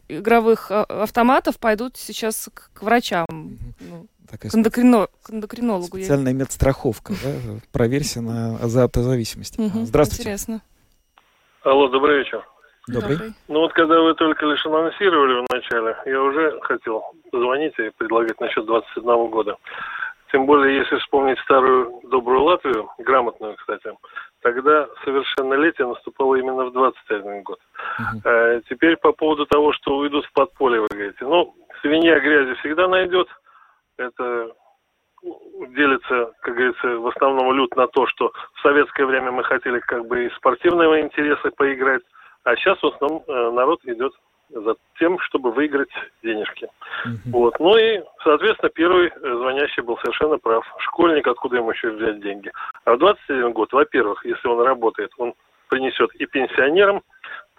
[0.09, 3.51] игровых э, автоматов пойдут сейчас к, к врачам, ну,
[4.32, 5.97] такая к, эндокрино- к эндокринологу.
[5.97, 7.29] я- специальная медстраховка, да,
[7.71, 9.59] проверься на азартозависимость.
[9.59, 10.23] Мгм, Здравствуйте.
[10.23, 10.61] Интересно.
[11.63, 12.43] Алло, добрый вечер.
[12.88, 13.34] Добрый.
[13.47, 18.39] Ну вот когда вы только лишь анонсировали в начале, я уже хотел позвонить и предлагать
[18.39, 19.55] насчет 21 года.
[20.32, 23.91] Тем более, если вспомнить старую добрую Латвию, грамотную, кстати,
[24.41, 27.59] тогда совершеннолетие наступало именно в 21 год.
[28.23, 31.17] Э, теперь по поводу того, что уйдут в подполье, вы говорите.
[31.21, 33.27] Ну, свинья грязи всегда найдет.
[33.97, 34.51] Это
[35.23, 39.79] ну, делится, как говорится, в основном люд на то, что в советское время мы хотели
[39.79, 42.01] как бы и спортивного интереса поиграть,
[42.43, 44.13] а сейчас в основном э, народ идет
[44.49, 45.91] за тем, чтобы выиграть
[46.23, 46.67] денежки.
[47.25, 47.59] Вот.
[47.59, 50.65] Ну и, соответственно, первый э, звонящий был совершенно прав.
[50.79, 52.51] Школьник, откуда ему еще взять деньги?
[52.85, 55.33] А в 21 год, во-первых, если он работает, он
[55.69, 57.01] принесет и пенсионерам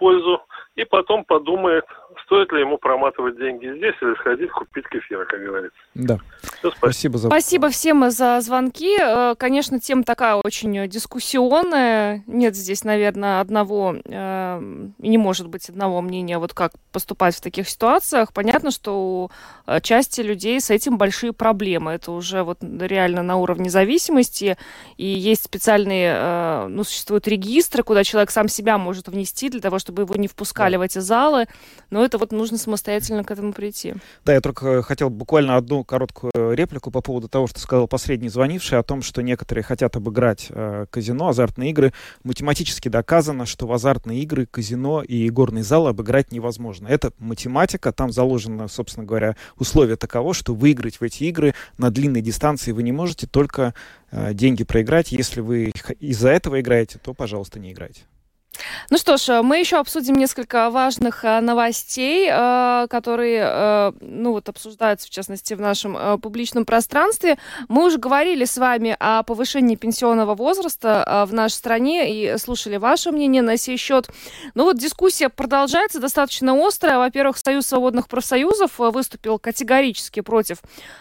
[0.02, 0.42] пользу,
[0.74, 1.84] и потом подумает,
[2.24, 5.78] стоит ли ему проматывать деньги здесь или сходить купить кефира, как говорится.
[5.94, 6.18] Да.
[6.62, 7.18] Все, спасибо.
[7.18, 7.28] за...
[7.28, 8.96] Спасибо всем за звонки.
[9.00, 12.22] Э, конечно, тема такая очень дискуссионная.
[12.28, 17.68] Нет здесь, наверное, одного, э, не может быть одного мнения, вот как поступать в таких
[17.68, 18.32] ситуациях.
[18.32, 19.30] Понятно, что у
[19.66, 21.92] э, части людей с этим большие проблемы.
[21.92, 24.56] Это уже вот реально на уровне зависимости.
[24.96, 30.02] И есть специальные, ну, существуют регистры, куда человек сам себя может внести для того, чтобы
[30.02, 30.78] его не впускали да.
[30.78, 31.46] в эти залы.
[31.90, 33.94] Но это вот нужно самостоятельно к этому прийти.
[34.24, 38.78] Да, я только хотел буквально одну короткую реплику по поводу того, что сказал последний звонивший,
[38.78, 41.92] о том, что некоторые хотят обыграть э, казино, азартные игры.
[42.24, 46.88] Математически доказано, что в азартные игры казино и горный зал обыграть невозможно.
[46.88, 52.20] Это математика, там заложено, собственно говоря, условие таково, что выиграть в эти игры на длинной
[52.20, 53.74] дистанции вы не можете, только
[54.10, 55.12] э, деньги проиграть.
[55.12, 58.02] Если вы из-за этого играете, то, пожалуйста, не играйте.
[58.90, 64.48] Ну что ж, мы еще обсудим несколько важных э, новостей, э, которые, э, ну вот,
[64.48, 67.38] обсуждаются, в частности, в нашем публичном пространстве.
[67.68, 73.10] Мы уже говорили с вами о повышении пенсионного возраста в нашей стране и слушали ваше
[73.10, 74.08] мнение на сей счет.
[74.54, 76.98] Ну вот дискуссия продолжается достаточно острая.
[76.98, 80.58] Во-первых, Союз свободных профсоюзов выступил категорически против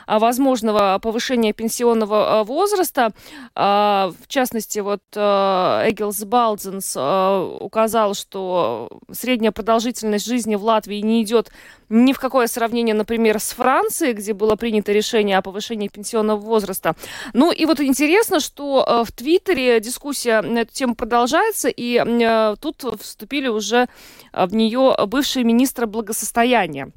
[0.08, 3.12] возможного повышения пенсионного возраста.
[3.56, 6.96] В частности, вот Эгилс Балдзенс
[7.42, 11.52] указал, что средняя продолжительность жизни в Латвии не идет
[11.90, 16.96] ни в какое сравнение, например, с Францией, где было принято решение о повышении пенсионного возраста.
[17.34, 22.56] Ну и вот интересно, что э, в Твиттере дискуссия на эту тему продолжается, и э,
[22.62, 23.88] тут вступили уже
[24.34, 26.92] в нее бывшие министры благосостояния.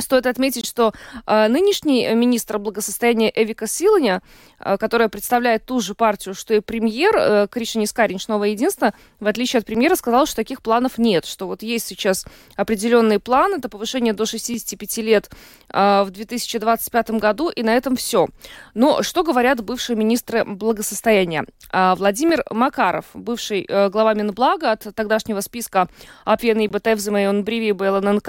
[0.00, 0.92] Стоит отметить, что
[1.26, 4.22] э, нынешний министр благосостояния Эвика Силаня,
[4.58, 9.26] э, которая представляет ту же партию, что и премьер э, Кришини Скаринч «Новое единство», в
[9.26, 12.26] отличие от премьера, сказал, что таких планов нет, что вот есть сейчас
[12.56, 15.30] определенные планы, это повышение до 65 лет
[15.72, 18.28] э, в 2025 году, и на этом все.
[18.74, 21.44] Но что говорят бывшие министры благосостояния?
[21.72, 25.88] Э, Владимир Макаров, бывший э, глава Минблага от тогдашнего списка
[26.24, 28.28] Апьены и БТФ, он Бриви БЛННК,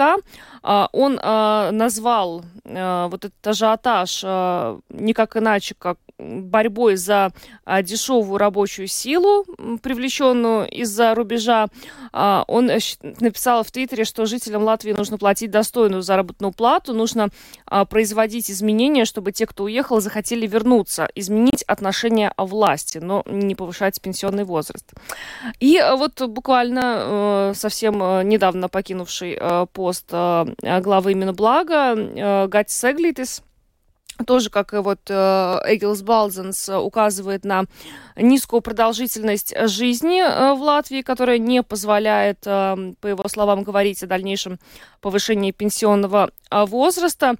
[0.62, 7.32] э, он э, назвал э, вот этот ажиотаж э, никак иначе, как борьбой за
[7.64, 9.44] а, дешевую рабочую силу,
[9.82, 11.68] привлеченную из-за рубежа.
[12.12, 17.28] А, он написал в Твиттере, что жителям Латвии нужно платить достойную заработную плату, нужно
[17.66, 23.54] а, производить изменения, чтобы те, кто уехал, захотели вернуться, изменить отношения о власти, но не
[23.54, 24.92] повышать пенсионный возраст.
[25.60, 27.98] И вот буквально совсем
[28.28, 29.38] недавно покинувший
[29.72, 33.42] пост главы Минблага Блага, э, Гати Сеглитис,
[34.24, 37.64] тоже, как и вот э, Эгилс Балзенс указывает на
[38.16, 44.58] низкую продолжительность жизни э, в Латвии, которая не позволяет, по его словам, говорить о дальнейшем
[45.00, 47.36] повышении пенсионного возраста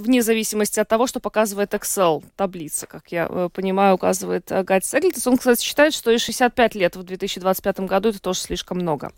[0.00, 5.26] вне зависимости от того, что показывает Excel таблица, как я понимаю, указывает Гати Сеглитис.
[5.26, 9.12] Он, кстати, считает, что и 65 лет в 2025 году это тоже слишком много.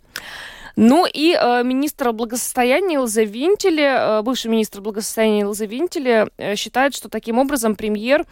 [0.76, 6.94] Ну и э, министр благосостояния Илза Винтеле, э, бывший министр благосостояния Илза Винтеле э, считает,
[6.94, 8.26] что таким образом премьер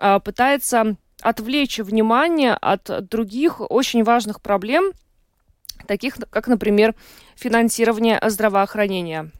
[0.00, 4.92] э, пытается отвлечь внимание от других очень важных проблем,
[5.86, 6.94] таких как, например,
[7.36, 9.30] финансирование здравоохранения.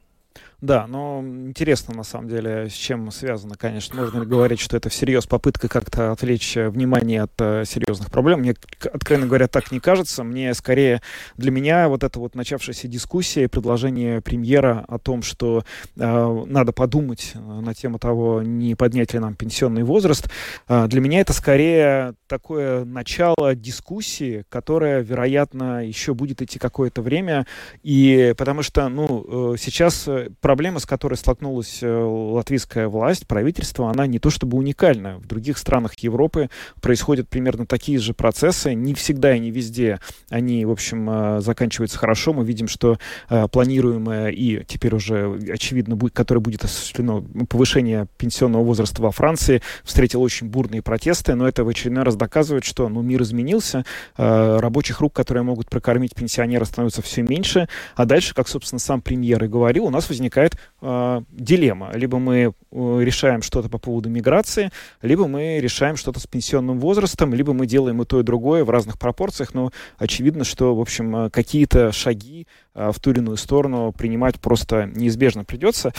[0.64, 4.00] Да, но интересно, на самом деле, с чем связано, конечно.
[4.00, 8.40] Можно ли говорить, что это всерьез попытка как-то отвлечь э, внимание от э, серьезных проблем?
[8.40, 8.54] Мне,
[8.90, 10.24] откровенно говоря, так не кажется.
[10.24, 11.02] Мне скорее,
[11.36, 15.64] для меня вот эта вот начавшаяся дискуссия предложение премьера о том, что
[15.96, 20.30] э, надо подумать э, на тему того, не поднять ли нам пенсионный возраст,
[20.66, 27.46] э, для меня это скорее такое начало дискуссии, которая, вероятно, еще будет идти какое-то время.
[27.82, 30.08] И потому что, ну, э, сейчас
[30.40, 35.18] проблема, с которой столкнулась э, латвийская власть, правительство, она не то чтобы уникальна.
[35.18, 36.48] В других странах Европы
[36.80, 38.74] происходят примерно такие же процессы.
[38.74, 40.00] Не всегда и не везде
[40.30, 42.32] они, в общем, э, заканчиваются хорошо.
[42.32, 42.98] Мы видим, что
[43.28, 49.62] э, планируемое и теперь уже очевидно, будет, которое будет осуществлено повышение пенсионного возраста во Франции,
[49.82, 53.84] встретило очень бурные протесты, но это в очередной раз доказывает, что ну, мир изменился,
[54.16, 59.42] рабочих рук, которые могут прокормить пенсионера, становится все меньше, а дальше, как, собственно, сам премьер
[59.44, 61.90] и говорил, у нас возникает возникает э, дилемма.
[61.94, 64.70] Либо мы э, решаем что-то по поводу миграции,
[65.02, 68.70] либо мы решаем что-то с пенсионным возрастом, либо мы делаем и то, и другое в
[68.70, 73.92] разных пропорциях, но очевидно, что, в общем, э, какие-то шаги в ту или иную сторону
[73.92, 75.92] принимать просто неизбежно придется.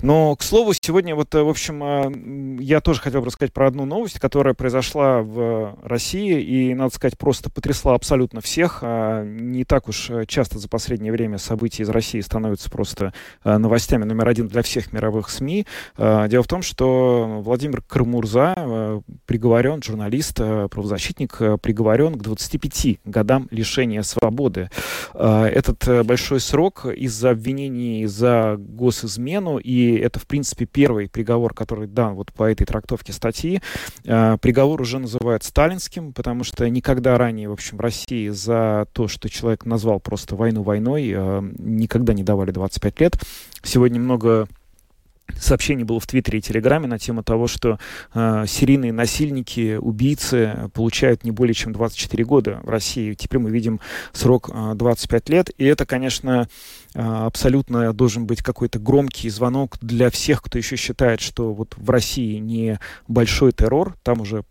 [0.00, 4.18] Но, к слову, сегодня вот, в общем, я тоже хотел бы рассказать про одну новость,
[4.18, 8.82] которая произошла в России и, надо сказать, просто потрясла абсолютно всех.
[8.82, 13.12] Не так уж часто за последнее время события из России становятся просто
[13.44, 15.66] новостями номер один для всех мировых СМИ.
[15.96, 24.70] Дело в том, что Владимир Крымурза приговорен, журналист, правозащитник, приговорен к 25 годам лишения свободы.
[25.14, 25.86] Этот
[26.16, 32.32] большой срок из-за обвинений за госизмену, и это, в принципе, первый приговор, который дан вот
[32.32, 33.60] по этой трактовке статьи.
[34.02, 39.66] Приговор уже называют сталинским, потому что никогда ранее, в общем, России за то, что человек
[39.66, 41.08] назвал просто войну войной,
[41.58, 43.18] никогда не давали 25 лет.
[43.62, 44.48] Сегодня много
[45.38, 47.78] сообщений было в Твиттере и Телеграме на тему того, что
[48.14, 53.14] э, серийные насильники, убийцы получают не более чем 24 года в России.
[53.14, 53.80] Теперь мы видим
[54.12, 55.50] срок э, 25 лет.
[55.58, 56.48] И это, конечно,
[56.94, 61.90] э, абсолютно должен быть какой-то громкий звонок для всех, кто еще считает, что вот в
[61.90, 64.44] России не большой террор, там уже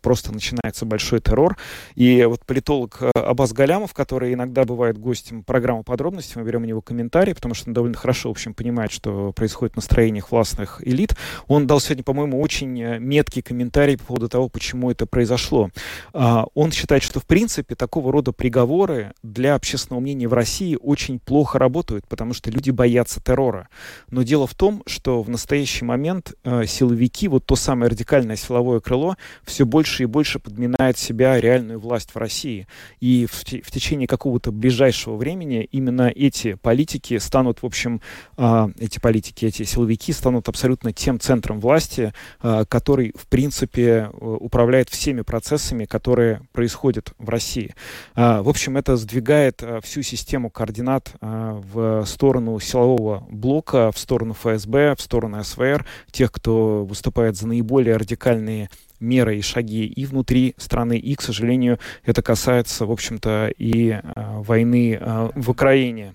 [0.00, 1.56] просто начинается большой террор.
[1.94, 6.66] И вот политолог э, Абаз Галямов, который иногда бывает гостем программы подробностей, мы берем у
[6.66, 10.80] него комментарии, потому что он довольно хорошо, в общем, понимает, что происходит в настроениях властных
[10.84, 11.16] элит.
[11.46, 15.70] Он дал сегодня, по-моему, очень э, меткий комментарий по поводу того, почему это произошло.
[16.12, 21.18] А, он считает, что, в принципе, такого рода приговоры для общественного мнения в России очень
[21.18, 23.68] плохо работают, потому что люди боятся террора.
[24.10, 28.80] Но дело в том, что в настоящий момент э, силовики, вот то самое радикальное силовое
[28.80, 29.16] крыло,
[29.54, 32.66] все больше и больше подминает себя реальную власть в России.
[32.98, 38.00] И в, в течение какого-то ближайшего времени именно эти политики станут, в общем,
[38.36, 44.88] э, эти политики, эти силовики станут абсолютно тем центром власти, э, который, в принципе, управляет
[44.88, 47.76] всеми процессами, которые происходят в России.
[48.16, 53.98] Э, в общем, это сдвигает э, всю систему координат э, в сторону силового блока, в
[53.98, 58.68] сторону ФСБ, в сторону СВР, тех, кто выступает за наиболее радикальные
[59.04, 64.00] меры и шаги и внутри страны, и, к сожалению, это касается, в общем-то, и э,
[64.14, 66.14] войны э, в Украине.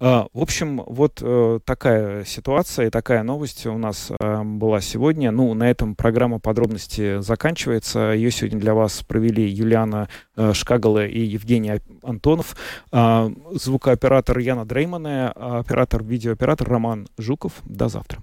[0.00, 5.30] Uh, в общем, вот uh, такая ситуация и такая новость у нас была сегодня.
[5.30, 8.12] Ну, на этом программа подробности заканчивается.
[8.14, 10.08] Ее сегодня для вас провели Юлиана
[10.54, 12.56] Шкагала и Евгений Антонов,
[12.90, 17.52] звукооператор Яна Дреймане, оператор, видеооператор Роман Жуков.
[17.66, 18.22] До завтра.